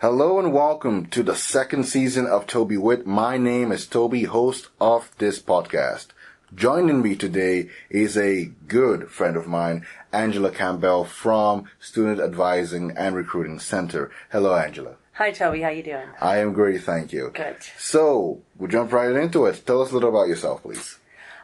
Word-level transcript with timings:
Hello 0.00 0.38
and 0.38 0.52
welcome 0.52 1.06
to 1.06 1.24
the 1.24 1.34
second 1.34 1.82
season 1.82 2.24
of 2.24 2.46
Toby 2.46 2.76
Wit. 2.76 3.04
My 3.04 3.36
name 3.36 3.72
is 3.72 3.84
Toby, 3.84 4.22
host 4.22 4.68
of 4.80 5.10
this 5.18 5.42
podcast. 5.42 6.10
Joining 6.54 7.02
me 7.02 7.16
today 7.16 7.68
is 7.90 8.16
a 8.16 8.44
good 8.68 9.10
friend 9.10 9.36
of 9.36 9.48
mine, 9.48 9.84
Angela 10.12 10.52
Campbell 10.52 11.04
from 11.04 11.64
Student 11.80 12.20
Advising 12.20 12.92
and 12.96 13.16
Recruiting 13.16 13.58
Center. 13.58 14.12
Hello, 14.30 14.54
Angela. 14.54 14.94
Hi, 15.14 15.32
Toby. 15.32 15.62
How 15.62 15.70
you 15.70 15.82
doing? 15.82 16.06
I 16.20 16.38
am 16.38 16.52
great, 16.52 16.82
thank 16.82 17.12
you. 17.12 17.32
Good. 17.34 17.56
So, 17.76 18.42
we'll 18.56 18.70
jump 18.70 18.92
right 18.92 19.10
into 19.10 19.46
it. 19.46 19.66
Tell 19.66 19.82
us 19.82 19.90
a 19.90 19.94
little 19.94 20.10
about 20.10 20.28
yourself, 20.28 20.62
please. 20.62 20.98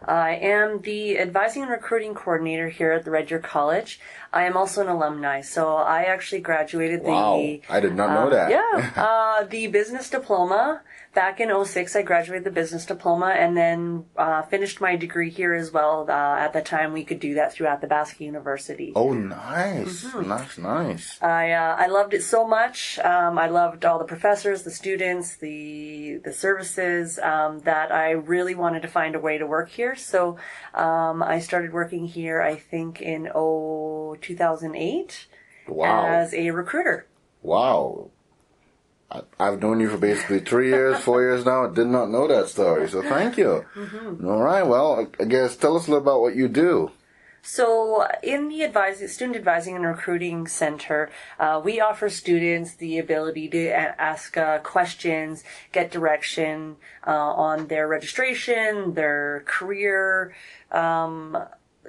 I 0.08 0.32
am 0.36 0.80
the 0.82 1.18
advising 1.18 1.62
and 1.62 1.70
recruiting 1.70 2.14
coordinator 2.14 2.68
here 2.68 2.92
at 2.92 3.04
the 3.04 3.10
Red 3.10 3.26
Deer 3.28 3.38
College. 3.38 4.00
I 4.32 4.44
am 4.44 4.56
also 4.56 4.80
an 4.82 4.88
alumni, 4.88 5.40
so 5.42 5.76
I 5.76 6.02
actually 6.04 6.40
graduated 6.40 7.02
Wow, 7.02 7.36
the 7.36 7.62
I 7.70 7.80
did 7.80 7.94
not 7.94 8.10
know 8.10 8.24
um, 8.24 8.30
that. 8.30 8.50
yeah 8.50 8.90
uh, 8.96 9.44
the 9.44 9.68
business 9.68 10.10
diploma 10.10 10.82
back 11.14 11.38
in 11.38 11.64
06 11.64 11.94
I 11.94 12.02
graduated 12.02 12.42
the 12.42 12.50
business 12.50 12.84
diploma 12.84 13.26
and 13.28 13.56
then 13.56 14.04
uh, 14.16 14.42
finished 14.42 14.80
my 14.80 14.96
degree 14.96 15.30
here 15.30 15.54
as 15.54 15.70
well. 15.70 16.06
Uh, 16.08 16.12
at 16.36 16.52
the 16.52 16.60
time, 16.60 16.92
we 16.92 17.04
could 17.04 17.20
do 17.20 17.34
that 17.34 17.52
through 17.52 17.68
Athabasca 17.68 18.24
University. 18.24 18.92
Oh, 18.96 19.12
nice, 19.12 20.04
Mm-hmm. 20.04 20.28
nice, 20.28 20.58
nice. 20.58 21.22
I 21.22 21.52
uh, 21.52 21.76
I 21.78 21.86
loved 21.86 22.12
it 22.14 22.24
so 22.24 22.44
much. 22.46 22.98
Um, 22.98 23.38
I 23.38 23.46
loved 23.48 23.84
all 23.84 24.00
the 24.00 24.04
professors, 24.04 24.64
the 24.64 24.72
students, 24.72 25.36
the 25.36 26.20
the 26.24 26.32
services 26.32 27.20
um, 27.20 27.60
that 27.60 27.92
I 27.92 28.10
really 28.10 28.56
wanted 28.56 28.82
to 28.82 28.88
find 28.88 29.14
a 29.14 29.20
way 29.20 29.38
to 29.38 29.46
work 29.46 29.70
here. 29.70 29.93
So 29.96 30.36
um, 30.74 31.22
I 31.22 31.38
started 31.40 31.72
working 31.72 32.06
here. 32.06 32.40
I 32.42 32.56
think 32.56 33.00
in 33.00 33.30
oh 33.34 34.16
2008 34.20 35.26
Wow, 35.68 36.04
as 36.06 36.34
a 36.34 36.50
recruiter. 36.50 37.06
wow. 37.42 38.10
I, 39.10 39.20
I've 39.38 39.60
known 39.62 39.80
you 39.80 39.88
for 39.90 39.98
basically 39.98 40.40
three 40.40 40.68
years, 40.68 40.98
four 41.00 41.20
years 41.22 41.44
now. 41.44 41.66
I 41.66 41.72
did 41.74 41.86
not 41.86 42.10
know 42.10 42.26
that 42.26 42.48
story, 42.48 42.88
so 42.88 43.02
thank 43.02 43.36
you. 43.36 43.64
Mm-hmm. 43.76 44.26
All 44.26 44.42
right, 44.42 44.62
well, 44.66 44.98
I 45.00 45.22
I 45.22 45.26
guess 45.26 45.56
tell 45.56 45.76
us 45.76 45.86
a 45.86 45.90
little 45.90 46.02
about 46.02 46.20
what 46.20 46.34
you 46.34 46.48
do. 46.48 46.90
So, 47.46 48.08
in 48.22 48.48
the 48.48 48.64
advising, 48.64 49.06
Student 49.08 49.36
Advising 49.36 49.76
and 49.76 49.84
Recruiting 49.84 50.46
Center, 50.46 51.10
uh, 51.38 51.60
we 51.62 51.78
offer 51.78 52.08
students 52.08 52.74
the 52.74 52.98
ability 52.98 53.48
to 53.50 53.68
ask 53.68 54.38
uh, 54.38 54.60
questions, 54.60 55.44
get 55.70 55.90
direction 55.90 56.76
uh, 57.06 57.10
on 57.10 57.66
their 57.66 57.86
registration, 57.86 58.94
their 58.94 59.42
career, 59.44 60.34
um, 60.72 61.36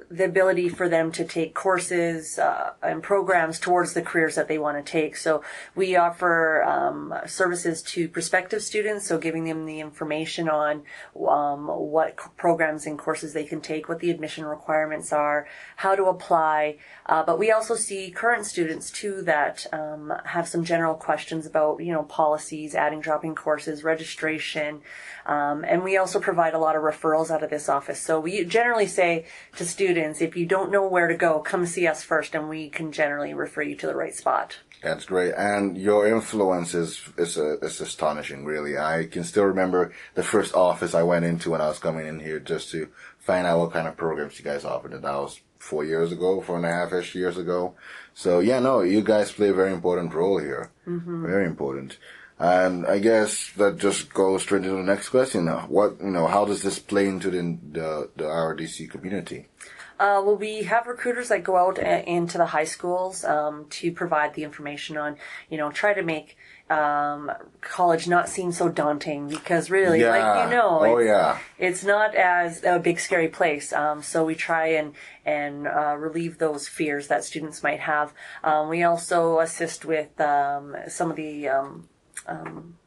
the 0.10 0.26
ability 0.26 0.70
for 0.70 0.88
them 0.88 1.12
to 1.12 1.26
take 1.26 1.54
courses 1.54 2.38
uh, 2.38 2.74
and 2.84 3.02
programs 3.02 3.60
towards 3.60 3.94
the 3.94 4.02
careers 4.02 4.36
that 4.36 4.48
they 4.48 4.58
want 4.58 4.78
to 4.78 4.92
take. 4.92 5.16
So 5.18 5.44
we 5.76 5.96
offer 5.96 6.64
um, 6.64 7.14
services 7.26 7.82
to 7.84 8.08
prospective 8.08 8.62
students, 8.62 9.08
so 9.08 9.18
giving 9.18 9.46
them 9.46 9.66
the 9.66 9.80
information 9.80 10.50
on 10.50 10.84
um, 11.28 11.68
what 11.68 12.18
programs 12.38 12.86
and 12.86 12.98
courses 12.98 13.34
they 13.34 13.44
can 13.44 13.62
take, 13.62 13.90
what 13.90 14.00
the 14.00 14.12
admission 14.12 14.46
requirements 14.46 15.12
are, 15.12 15.48
how 15.78 15.96
to 15.96 16.06
apply. 16.06 16.78
Uh, 17.06 17.24
but 17.24 17.40
we 17.40 17.52
also 17.52 17.76
see 17.76 18.12
current 18.12 18.46
students 18.46 18.92
too 18.92 19.22
that 19.24 19.66
um, 19.74 20.14
have 20.26 20.48
some 20.48 20.64
general 20.64 20.96
questions 20.96 21.46
about 21.46 21.84
you 21.84 21.92
know 21.92 22.04
policies, 22.04 22.76
adding, 22.76 23.02
dropping 23.02 23.36
courses, 23.36 23.84
registration, 23.84 24.82
um, 25.26 25.64
and 25.68 25.84
we 25.84 25.98
also 25.98 26.20
provide 26.20 26.54
a 26.54 26.60
lot 26.60 26.76
of 26.76 26.84
referrals 26.84 27.32
out 27.32 27.44
of 27.44 27.50
this 27.50 27.70
office. 27.70 28.00
So 28.00 28.20
we 28.20 28.44
generally 28.46 28.88
say 28.88 29.26
to 29.58 29.66
students, 29.66 29.95
if 29.98 30.36
you 30.36 30.46
don't 30.46 30.72
know 30.72 30.88
where 30.88 31.08
to 31.08 31.16
go, 31.16 31.40
come 31.40 31.66
see 31.66 31.88
us 31.88 32.04
first, 32.04 32.36
and 32.36 32.50
we 32.50 32.70
can 32.70 32.92
generally 32.92 33.34
refer 33.34 33.62
you 33.62 33.76
to 33.76 33.88
the 33.88 33.96
right 33.96 34.14
spot. 34.14 34.58
That's 34.84 35.06
great, 35.06 35.34
and 35.36 35.78
your 35.78 36.08
influence 36.08 36.76
is 36.76 37.02
is, 37.18 37.38
uh, 37.38 37.58
is 37.60 37.82
astonishing. 37.82 38.46
Really, 38.46 38.78
I 38.78 39.08
can 39.12 39.24
still 39.24 39.46
remember 39.46 39.94
the 40.14 40.24
first 40.24 40.54
office 40.54 40.94
I 40.94 41.04
went 41.04 41.26
into 41.26 41.52
when 41.52 41.62
I 41.62 41.68
was 41.68 41.80
coming 41.80 42.06
in 42.06 42.20
here 42.20 42.40
just 42.40 42.70
to 42.72 42.90
find 43.20 43.48
out 43.48 43.60
what 43.60 43.74
kind 43.74 43.88
of 43.88 43.98
programs 43.98 44.38
you 44.38 44.46
guys 44.46 44.64
offered, 44.64 44.94
and 44.94 45.04
that 45.04 45.16
was 45.16 45.40
four 45.58 45.84
years 45.84 46.12
ago, 46.12 46.42
four 46.42 46.58
and 46.58 46.66
a 46.66 46.70
half 46.70 46.94
ish 46.94 47.16
years 47.16 47.38
ago. 47.38 47.74
So 48.14 48.40
yeah, 48.40 48.60
no, 48.60 48.82
you 48.82 49.02
guys 49.02 49.32
play 49.32 49.50
a 49.50 49.54
very 49.54 49.74
important 49.74 50.14
role 50.14 50.40
here, 50.40 50.72
mm-hmm. 50.88 51.26
very 51.26 51.46
important. 51.46 51.98
And 52.38 52.86
I 52.86 53.00
guess 53.00 53.52
that 53.56 53.78
just 53.78 54.14
goes 54.14 54.44
straight 54.44 54.64
into 54.64 54.76
the 54.76 54.84
next 54.84 55.10
question. 55.10 55.46
Now, 55.46 55.68
what 55.70 56.02
you 56.02 56.12
know, 56.12 56.28
how 56.28 56.44
does 56.44 56.64
this 56.64 56.80
play 56.80 57.08
into 57.08 57.30
the 57.30 57.58
the, 57.72 58.10
the 58.16 58.26
RDC 58.26 58.90
community? 58.90 59.48
Uh, 59.98 60.22
well, 60.26 60.36
we 60.36 60.64
have 60.64 60.88
recruiters 60.88 61.30
that 61.30 61.44
go 61.44 61.56
out 61.56 61.78
a- 61.78 62.04
into 62.10 62.38
the 62.38 62.48
high 62.48 62.66
schools 62.66 63.24
um, 63.24 63.66
to 63.70 63.94
provide 63.94 64.34
the 64.34 64.44
information 64.44 64.98
on, 64.98 65.16
you 65.50 65.58
know, 65.58 65.72
try 65.72 65.94
to 65.94 66.04
make 66.04 66.36
um, 66.70 67.32
college 67.62 68.06
not 68.08 68.28
seem 68.28 68.52
so 68.52 68.68
daunting 68.68 69.30
because 69.30 69.70
really, 69.70 70.04
like 70.04 70.46
you 70.46 70.52
know, 70.52 70.80
oh 70.82 70.98
it's, 70.98 71.08
yeah, 71.08 71.38
it's 71.58 71.84
not 71.86 72.16
as 72.16 72.64
a 72.64 72.80
big 72.80 73.00
scary 73.00 73.30
place. 73.30 73.72
Um, 73.72 74.02
so 74.02 74.26
we 74.26 74.36
try 74.36 74.68
and 74.70 74.94
and 75.24 75.68
uh, 75.68 75.96
relieve 75.98 76.40
those 76.40 76.68
fears 76.68 77.08
that 77.08 77.24
students 77.24 77.64
might 77.64 77.80
have. 77.82 78.14
Um, 78.44 78.68
we 78.68 78.84
also 78.84 79.40
assist 79.40 79.86
with 79.86 80.20
um, 80.20 80.76
some 80.90 81.10
of 81.10 81.16
the 81.16 81.48
um, 82.28 82.78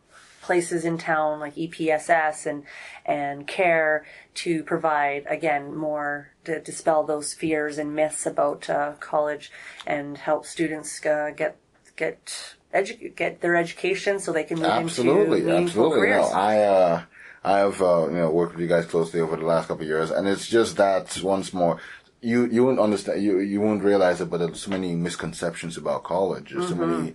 places 0.48 0.84
in 0.86 0.96
town 0.96 1.40
like 1.40 1.54
EPSS 1.56 2.46
and 2.46 2.64
and 3.04 3.46
CARE 3.46 4.06
to 4.34 4.62
provide 4.62 5.26
again 5.28 5.76
more 5.76 6.30
to 6.44 6.58
dispel 6.60 7.04
those 7.04 7.34
fears 7.34 7.76
and 7.76 7.94
myths 7.94 8.24
about 8.24 8.70
uh, 8.70 8.92
college 8.98 9.52
and 9.86 10.16
help 10.16 10.46
students 10.46 11.04
uh, 11.04 11.30
get 11.36 11.58
get 11.96 12.56
edu- 12.74 13.14
get 13.14 13.42
their 13.42 13.56
education 13.56 14.18
so 14.18 14.32
they 14.32 14.44
can 14.44 14.58
move 14.58 14.66
absolutely, 14.66 15.40
into 15.40 15.50
meaningful 15.52 15.86
absolutely. 15.86 15.98
careers. 15.98 16.30
No, 16.30 16.38
I 16.38 16.60
uh, 16.60 17.02
I've 17.44 17.82
uh, 17.82 18.06
you 18.08 18.14
know 18.14 18.30
worked 18.30 18.54
with 18.54 18.62
you 18.62 18.68
guys 18.68 18.86
closely 18.86 19.20
over 19.20 19.36
the 19.36 19.44
last 19.44 19.68
couple 19.68 19.82
of 19.82 19.88
years, 19.88 20.10
and 20.10 20.26
it's 20.26 20.46
just 20.48 20.76
that 20.76 21.20
once 21.22 21.52
more. 21.52 21.78
You 22.20 22.46
you 22.46 22.64
wouldn't 22.64 22.80
understand 22.80 23.22
you 23.22 23.38
you 23.38 23.60
won't 23.60 23.84
realize 23.84 24.20
it, 24.20 24.30
but 24.30 24.38
there's 24.38 24.62
so 24.62 24.70
many 24.70 24.96
misconceptions 24.96 25.76
about 25.76 26.02
college. 26.02 26.50
There's 26.50 26.68
so 26.68 26.74
many 26.74 27.14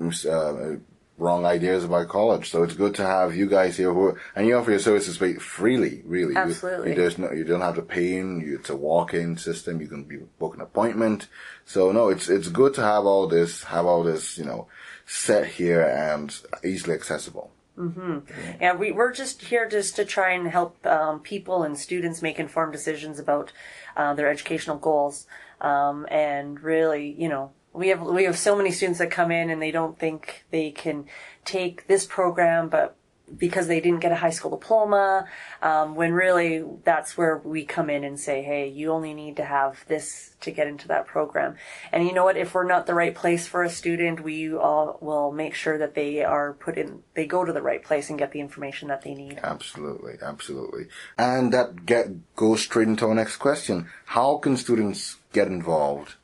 uh, 0.00 0.76
wrong 1.18 1.44
ideas 1.44 1.84
about 1.84 2.08
college. 2.08 2.50
So 2.50 2.62
it's 2.62 2.74
good 2.74 2.94
to 2.94 3.04
have 3.04 3.36
you 3.36 3.46
guys 3.46 3.76
here 3.76 3.92
who 3.92 4.16
and 4.34 4.46
you 4.46 4.56
offer 4.56 4.70
your 4.70 4.80
services 4.80 5.16
freely, 5.40 6.02
really. 6.04 6.32
You- 6.32 6.38
Absolutely. 6.38 6.90
You, 6.90 6.94
there's 6.96 7.18
no 7.18 7.32
you 7.32 7.44
don't 7.44 7.60
have 7.60 7.74
to 7.74 7.82
pay 7.82 8.16
in. 8.16 8.40
You, 8.40 8.58
it's 8.58 8.70
a 8.70 8.76
walk-in 8.76 9.36
system. 9.36 9.80
You 9.80 9.88
can 9.88 10.04
be, 10.04 10.16
book 10.38 10.54
an 10.54 10.60
appointment. 10.60 11.28
So 11.66 11.92
no, 11.92 12.08
it's 12.08 12.28
it's 12.28 12.48
good 12.48 12.74
to 12.74 12.82
have 12.82 13.04
all 13.04 13.26
this 13.26 13.64
have 13.64 13.84
all 13.84 14.02
this 14.02 14.38
you 14.38 14.44
know 14.44 14.68
set 15.06 15.46
here 15.46 15.82
and 15.82 16.34
easily 16.64 16.94
accessible. 16.94 17.50
Mm-hmm. 17.76 18.18
Yeah, 18.60 18.74
we, 18.74 18.90
we're 18.90 19.12
just 19.12 19.42
here 19.42 19.68
just 19.68 19.94
to 19.96 20.04
try 20.04 20.32
and 20.32 20.48
help 20.48 20.84
um, 20.84 21.20
people 21.20 21.62
and 21.62 21.78
students 21.78 22.20
make 22.22 22.40
informed 22.40 22.72
decisions 22.72 23.20
about 23.20 23.52
uh, 23.96 24.14
their 24.14 24.28
educational 24.28 24.78
goals. 24.78 25.26
Um, 25.60 26.06
and 26.10 26.60
really, 26.60 27.14
you 27.18 27.28
know, 27.28 27.52
we 27.78 27.88
have 27.88 28.02
we 28.02 28.24
have 28.24 28.36
so 28.36 28.56
many 28.56 28.72
students 28.72 28.98
that 28.98 29.10
come 29.10 29.30
in 29.30 29.50
and 29.50 29.62
they 29.62 29.70
don't 29.70 29.98
think 29.98 30.44
they 30.50 30.70
can 30.70 31.06
take 31.44 31.86
this 31.86 32.04
program, 32.04 32.68
but 32.68 32.96
because 33.36 33.66
they 33.66 33.80
didn't 33.80 34.00
get 34.00 34.12
a 34.12 34.16
high 34.16 34.30
school 34.30 34.50
diploma, 34.50 35.26
um, 35.62 35.94
when 35.94 36.12
really 36.12 36.64
that's 36.84 37.16
where 37.18 37.36
we 37.36 37.64
come 37.64 37.90
in 37.90 38.04
and 38.04 38.18
say, 38.18 38.42
hey, 38.42 38.68
you 38.68 38.90
only 38.90 39.12
need 39.12 39.36
to 39.36 39.44
have 39.44 39.84
this 39.86 40.34
to 40.40 40.50
get 40.50 40.66
into 40.66 40.88
that 40.88 41.06
program. 41.06 41.56
And 41.92 42.06
you 42.06 42.14
know 42.14 42.24
what? 42.24 42.36
If 42.36 42.54
we're 42.54 42.66
not 42.66 42.86
the 42.86 42.94
right 42.94 43.14
place 43.14 43.46
for 43.46 43.62
a 43.62 43.70
student, 43.70 44.20
we 44.20 44.54
all 44.54 44.98
will 45.00 45.30
make 45.30 45.54
sure 45.54 45.78
that 45.78 45.94
they 45.94 46.24
are 46.24 46.54
put 46.54 46.78
in, 46.78 47.02
they 47.14 47.26
go 47.26 47.44
to 47.44 47.52
the 47.52 47.62
right 47.62 47.82
place 47.82 48.08
and 48.08 48.18
get 48.18 48.32
the 48.32 48.40
information 48.40 48.88
that 48.88 49.02
they 49.02 49.14
need. 49.14 49.40
Absolutely, 49.42 50.14
absolutely. 50.22 50.86
And 51.18 51.52
that 51.52 51.84
get 51.84 52.34
goes 52.34 52.62
straight 52.62 52.88
into 52.88 53.06
our 53.06 53.14
next 53.14 53.36
question. 53.36 53.88
How 54.06 54.38
can 54.38 54.56
students 54.56 55.16
get 55.32 55.48
involved? 55.48 56.14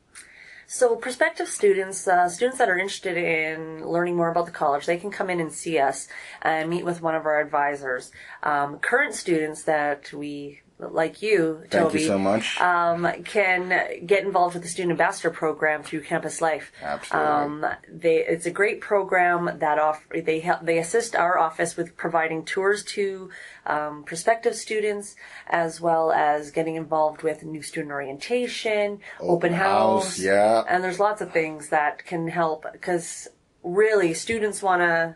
So, 0.67 0.95
prospective 0.95 1.47
students, 1.47 2.07
uh, 2.07 2.27
students 2.27 2.57
that 2.57 2.69
are 2.69 2.77
interested 2.77 3.17
in 3.17 3.87
learning 3.87 4.15
more 4.15 4.31
about 4.31 4.47
the 4.47 4.51
college, 4.51 4.87
they 4.87 4.97
can 4.97 5.11
come 5.11 5.29
in 5.29 5.39
and 5.39 5.51
see 5.51 5.77
us 5.77 6.07
and 6.41 6.69
meet 6.69 6.83
with 6.83 7.03
one 7.03 7.13
of 7.13 7.25
our 7.27 7.39
advisors. 7.39 8.11
Um, 8.41 8.79
current 8.79 9.13
students 9.13 9.63
that 9.63 10.11
we, 10.11 10.61
like 10.77 11.21
you, 11.21 11.63
Thank 11.69 11.87
Toby, 11.87 12.01
you 12.01 12.07
so 12.07 12.19
much. 12.19 12.59
um, 12.59 13.07
can 13.23 14.05
get 14.05 14.25
involved 14.25 14.55
with 14.55 14.63
the 14.63 14.69
student 14.69 14.91
ambassador 14.91 15.29
program 15.29 15.83
through 15.83 16.01
Campus 16.01 16.41
Life. 16.41 16.73
Absolutely. 16.81 17.29
Um, 17.29 17.65
they, 17.89 18.17
it's 18.17 18.45
a 18.45 18.51
great 18.51 18.81
program 18.81 19.57
that 19.59 19.79
off, 19.79 20.05
they 20.13 20.41
help, 20.41 20.65
they 20.65 20.77
assist 20.77 21.15
our 21.15 21.39
office 21.39 21.77
with 21.77 21.95
providing 21.95 22.43
tours 22.43 22.83
to 22.83 23.29
um, 23.65 24.03
prospective 24.03 24.55
students, 24.55 25.15
as 25.47 25.79
well 25.79 26.11
as 26.11 26.51
getting 26.51 26.75
involved 26.75 27.23
with 27.23 27.43
new 27.43 27.61
student 27.61 27.93
orientation, 27.93 28.99
open, 29.21 29.53
house, 29.53 30.19
yeah. 30.19 30.63
and 30.67 30.83
there's 30.83 30.99
lots 30.99 31.21
of 31.21 31.31
things 31.31 31.69
that 31.69 32.05
can 32.05 32.27
help 32.27 32.65
because 32.73 33.29
really 33.63 34.13
students 34.13 34.61
want 34.61 34.81
to 34.81 35.15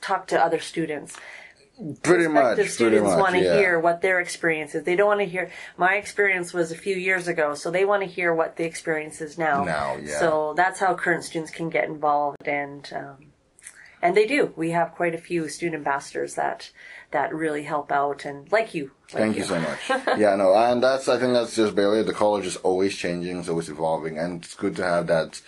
talk 0.00 0.26
to 0.26 0.44
other 0.44 0.58
students 0.60 1.16
Pretty 2.02 2.28
much. 2.28 2.68
students 2.68 3.14
want 3.16 3.34
to 3.34 3.42
yeah. 3.42 3.56
hear 3.56 3.80
what 3.80 4.02
their 4.02 4.20
experience 4.20 4.74
is. 4.74 4.84
They 4.84 4.94
don't 4.94 5.06
want 5.06 5.20
to 5.20 5.26
hear. 5.26 5.50
My 5.76 5.94
experience 5.94 6.52
was 6.52 6.70
a 6.70 6.76
few 6.76 6.96
years 6.96 7.28
ago, 7.28 7.54
so 7.54 7.70
they 7.70 7.84
want 7.84 8.02
to 8.02 8.08
hear 8.08 8.34
what 8.34 8.56
the 8.56 8.64
experience 8.64 9.20
is 9.20 9.38
now. 9.38 9.64
Now, 9.64 9.96
yeah. 9.96 10.18
So 10.18 10.54
that's 10.54 10.78
how 10.80 10.94
current 10.94 11.24
students 11.24 11.50
can 11.50 11.70
get 11.70 11.84
involved 11.84 12.46
and 12.46 12.92
um, 12.94 13.32
and 14.02 14.16
they 14.16 14.26
do. 14.26 14.52
We 14.56 14.72
have 14.72 14.92
quite 14.92 15.14
a 15.14 15.18
few 15.18 15.48
student 15.48 15.76
ambassadors 15.76 16.34
that 16.34 16.70
that 17.12 17.32
really 17.32 17.62
help 17.62 17.92
out, 17.92 18.24
and 18.24 18.50
like 18.50 18.74
you. 18.74 18.90
Like 19.14 19.22
Thank 19.22 19.36
you 19.36 19.44
so 19.44 19.60
much. 19.60 19.78
yeah, 20.18 20.34
no, 20.34 20.54
and 20.54 20.82
that's 20.82 21.08
I 21.08 21.18
think 21.18 21.32
that's 21.32 21.54
just 21.54 21.74
barely. 21.74 22.02
The 22.02 22.12
college 22.12 22.44
is 22.44 22.56
always 22.56 22.96
changing, 22.96 23.38
it's 23.38 23.48
always 23.48 23.68
evolving, 23.68 24.18
and 24.18 24.44
it's 24.44 24.54
good 24.54 24.76
to 24.76 24.84
have 24.84 25.06
that 25.06 25.40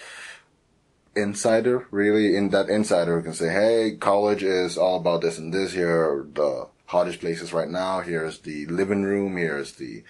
insider. 1.16 1.86
Really, 1.90 2.36
in 2.36 2.50
that 2.50 2.68
insider 2.68 3.20
can 3.22 3.34
say, 3.34 3.50
"Hey, 3.52 3.96
college 3.98 4.42
is 4.42 4.76
all 4.78 4.96
about 4.98 5.22
this 5.22 5.38
and 5.38 5.52
this. 5.52 5.72
Here 5.72 5.90
are 5.90 6.26
the 6.32 6.68
hottest 6.86 7.20
places 7.20 7.52
right 7.52 7.68
now. 7.68 8.00
Here's 8.00 8.38
the 8.40 8.66
living 8.66 9.02
room. 9.02 9.36
Here's 9.36 9.72
the 9.72 10.02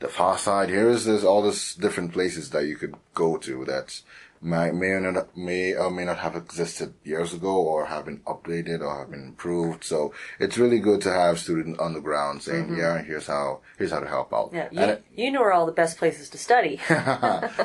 the 0.00 0.08
far 0.08 0.36
side. 0.38 0.68
Here's 0.68 1.04
this 1.04 1.24
all 1.24 1.42
this 1.42 1.74
different 1.74 2.12
places 2.12 2.50
that 2.50 2.66
you 2.66 2.76
could 2.76 2.94
go 3.14 3.36
to. 3.38 3.64
That's 3.64 4.02
may 4.40 4.70
may 4.70 4.88
or 4.88 5.00
not 5.00 5.36
may 5.36 5.74
or 5.74 5.90
may 5.90 6.04
not 6.04 6.18
have 6.18 6.36
existed 6.36 6.94
years 7.04 7.32
ago 7.34 7.54
or 7.54 7.86
have 7.86 8.04
been 8.04 8.20
updated 8.20 8.80
or 8.80 8.98
have 8.98 9.10
been 9.10 9.22
improved. 9.24 9.84
So 9.84 10.12
it's 10.38 10.58
really 10.58 10.78
good 10.78 11.00
to 11.02 11.12
have 11.12 11.38
students 11.38 11.78
on 11.78 11.94
the 11.94 12.00
ground 12.00 12.42
saying, 12.42 12.66
mm-hmm. 12.66 12.78
"Yeah, 12.78 13.02
here's 13.02 13.26
how 13.26 13.60
here's 13.78 13.90
how 13.92 14.00
to 14.00 14.08
help 14.08 14.32
out." 14.32 14.50
Yeah, 14.52 14.68
you, 14.70 14.80
it- 14.80 15.04
you 15.14 15.30
know 15.30 15.40
where 15.40 15.52
all 15.52 15.66
the 15.66 15.72
best 15.72 15.98
places 15.98 16.28
to 16.30 16.38
study. 16.38 16.80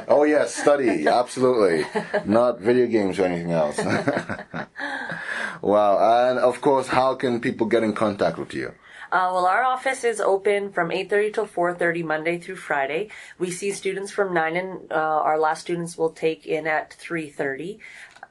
oh 0.08 0.24
yes, 0.24 0.56
study 0.56 1.08
absolutely, 1.08 1.86
not 2.26 2.60
video 2.60 2.88
games 2.88 3.20
or 3.20 3.26
anything 3.26 3.52
else. 3.52 3.78
wow, 5.62 6.30
and 6.30 6.40
of 6.40 6.62
course, 6.62 6.88
how 6.88 7.16
can 7.16 7.42
people 7.42 7.68
get 7.68 7.84
in 7.84 7.94
contact 7.94 8.38
with 8.38 8.54
you? 8.54 8.74
Uh, 9.12 9.30
well, 9.34 9.46
our 9.46 9.64
office 9.64 10.04
is 10.06 10.22
open 10.22 10.72
from 10.72 10.90
8.30 10.90 11.34
till 11.34 11.48
4.30 11.48 12.04
Monday 12.06 12.40
through 12.40 12.56
Friday. 12.56 13.10
We 13.38 13.52
see 13.52 13.72
students 13.72 14.12
from 14.12 14.34
9 14.34 14.56
and 14.56 14.92
uh, 14.92 14.96
our 14.96 15.38
last 15.38 15.62
students 15.62 15.98
will 15.98 16.12
take 16.12 16.46
in 16.46 16.66
at 16.66 16.92
3.30. 16.92 17.80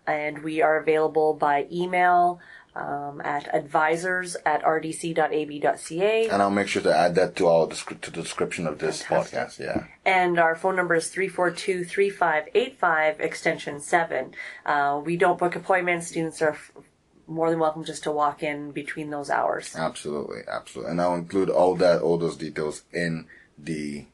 And 0.07 0.43
we 0.43 0.63
are 0.63 0.79
available 0.79 1.35
by 1.35 1.67
email 1.71 2.41
um, 2.75 3.21
at 3.23 3.55
advisors 3.55 4.37
at 4.47 4.63
rdc.ab.ca. 4.63 6.29
And 6.29 6.41
I'll 6.41 6.51
make 6.51 6.69
sure 6.69 6.81
to 6.83 6.97
add 6.97 7.15
that 7.17 7.37
to 7.37 7.49
our 7.49 7.67
descri- 7.67 8.01
to 8.01 8.11
the 8.11 8.23
description 8.23 8.67
of 8.67 8.79
this 8.79 9.03
Fantastic. 9.03 9.39
podcast. 9.39 9.59
Yeah. 9.77 9.85
And 10.05 10.39
our 10.39 10.55
phone 10.55 10.77
number 10.77 10.95
is 10.95 11.11
342-3585 11.15 13.21
extension 13.21 13.81
7. 13.81 14.35
Uh, 14.65 15.01
we 15.05 15.17
don't 15.17 15.39
book 15.39 15.57
appointments. 15.57 16.07
Students 16.09 16.41
are 16.43 16.53
f- 16.53 16.73
more 17.31 17.51
than 17.51 17.61
welcome 17.61 17.85
just 17.85 18.03
to 18.03 18.11
walk 18.11 18.43
in 18.43 18.73
between 18.73 19.11
those 19.11 19.31
hours. 19.31 19.75
Absolutely, 19.77 20.41
absolutely, 20.49 20.91
and 20.91 21.01
I'll 21.01 21.15
include 21.15 21.49
all 21.49 21.77
that, 21.77 22.03
all 22.03 22.19
those 22.19 22.37
details 22.37 22.83
in 22.93 23.27
the 23.57 24.07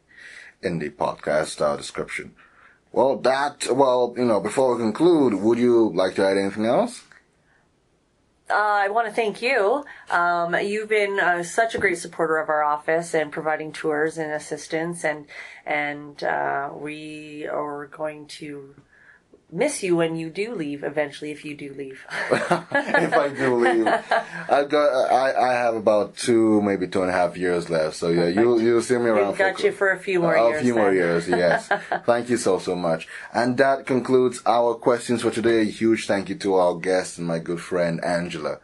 in 0.62 0.78
the 0.78 0.90
podcast 0.90 1.60
uh, 1.60 1.76
description. 1.76 2.34
Well, 2.92 3.16
that 3.18 3.66
well, 3.72 4.14
you 4.16 4.24
know, 4.24 4.40
before 4.40 4.74
we 4.74 4.82
conclude, 4.82 5.34
would 5.34 5.58
you 5.58 5.90
like 5.94 6.14
to 6.16 6.26
add 6.26 6.36
anything 6.36 6.66
else? 6.66 7.02
Uh, 8.48 8.54
I 8.54 8.88
want 8.88 9.08
to 9.08 9.12
thank 9.12 9.42
you. 9.42 9.84
Um, 10.08 10.54
you've 10.54 10.88
been 10.88 11.18
uh, 11.18 11.42
such 11.42 11.74
a 11.74 11.78
great 11.78 11.98
supporter 11.98 12.38
of 12.38 12.48
our 12.48 12.62
office 12.62 13.12
and 13.12 13.32
providing 13.32 13.72
tours 13.72 14.18
and 14.18 14.30
assistance, 14.30 15.04
and 15.04 15.26
and 15.64 16.22
uh, 16.22 16.70
we 16.72 17.48
are 17.50 17.86
going 17.86 18.26
to 18.38 18.76
miss 19.50 19.82
you 19.82 19.96
when 19.96 20.16
you 20.16 20.31
do 20.31 20.54
leave. 20.54 20.82
Eventually, 20.82 21.31
if 21.31 21.44
you 21.44 21.56
do 21.56 21.72
leave. 21.75 22.04
if 22.31 23.14
I 23.14 23.28
do 23.37 23.54
leave, 23.56 23.87
I've 23.87 24.69
got 24.69 25.12
I, 25.12 25.50
I 25.50 25.52
have 25.54 25.75
about 25.75 26.16
two, 26.16 26.60
maybe 26.62 26.87
two 26.88 27.02
and 27.02 27.10
a 27.10 27.14
half 27.14 27.37
years 27.37 27.70
left. 27.70 27.96
So 27.96 28.08
yeah, 28.08 28.26
you 28.26 28.58
you'll 28.60 28.82
see 28.82 28.98
me 28.98 29.10
around. 29.10 29.28
We've 29.28 29.38
got 29.38 29.62
you 29.62 29.72
for 29.72 29.90
a 29.90 29.98
few 29.98 30.20
more 30.20 30.34
a 30.34 30.48
years. 30.48 30.60
A 30.60 30.64
few 30.64 30.75
more 30.75 30.93
years, 30.93 31.28
yes. 31.28 31.69
thank 32.06 32.28
you 32.28 32.37
so, 32.37 32.58
so 32.58 32.75
much. 32.75 33.08
And 33.32 33.56
that 33.58 33.87
concludes 33.87 34.43
our 34.46 34.75
questions 34.75 35.22
for 35.22 35.31
today. 35.31 35.62
A 35.62 35.64
huge 35.64 36.06
thank 36.06 36.28
you 36.28 36.34
to 36.37 36.54
our 36.54 36.75
guest 36.76 37.19
and 37.19 37.26
my 37.26 37.38
good 37.38 37.60
friend 37.60 38.02
Angela. 38.04 38.58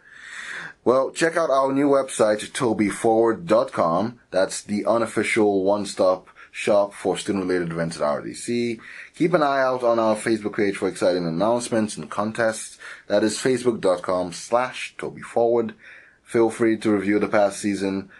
Well, 0.85 1.13
check 1.13 1.37
out 1.37 1.49
our 1.49 1.73
new 1.73 1.89
website, 1.89 2.41
tobyforward.com. 2.51 4.19
That's 4.33 4.63
the 4.63 4.85
unofficial 4.85 5.63
one-stop 5.63 6.29
shop 6.51 6.93
for 6.93 7.17
student-related 7.17 7.71
events 7.71 7.97
at 7.97 8.03
RDC. 8.03 8.81
Keep 9.15 9.35
an 9.35 9.43
eye 9.43 9.61
out 9.61 9.83
on 9.83 9.99
our 9.99 10.17
Facebook 10.17 10.57
page 10.57 10.77
for 10.77 10.89
exciting 10.89 11.27
announcements 11.27 11.97
and 11.97 12.11
contests. 12.11 12.79
That 13.09 13.23
is 13.23 13.39
facebook.com 13.39 14.33
slash 14.33 14.95
Toby 14.97 15.23
Forward. 15.23 15.75
Feel 16.23 16.49
free 16.49 16.79
to 16.79 16.91
review 16.91 17.19
the 17.19 17.29
past 17.29 17.61
season 17.61 18.11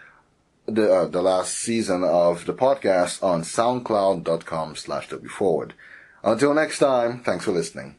the 0.65 0.93
uh, 0.93 1.05
the 1.07 1.21
last 1.21 1.55
season 1.55 2.03
of 2.03 2.45
the 2.45 2.53
podcast 2.53 3.23
on 3.23 3.41
soundcloud.com 3.41 4.75
slash 4.75 5.09
Toby 5.09 5.27
Forward. 5.27 5.73
Until 6.23 6.53
next 6.53 6.79
time, 6.79 7.19
thanks 7.19 7.45
for 7.45 7.51
listening. 7.51 7.95